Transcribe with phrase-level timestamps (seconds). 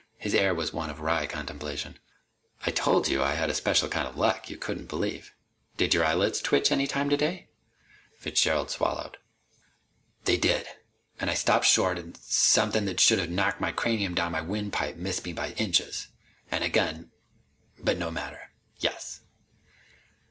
[0.17, 1.99] His air was one of wry contemplation.
[2.65, 5.31] "I told you I had a special kind of luck you couldn't believe.
[5.77, 7.49] Did your eyelids twitch any time today?"
[8.17, 9.19] Fitzgerald swallowed.
[10.25, 10.65] "They did.
[11.19, 15.23] And I stopped short an' something that should've knocked my cranium down my windpipe missed
[15.23, 16.07] me by inches.
[16.49, 17.11] An' again
[17.77, 18.49] But no matter.
[18.79, 19.19] Yes."